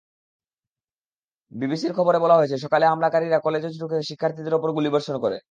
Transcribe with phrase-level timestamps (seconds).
[1.51, 5.37] বিবিসির খবরে বলা হয়েছে, সকালে হামলাকারী কলেজে ঢুকে শিক্ষার্থীদের ওপর গুলিবর্ষণ করে।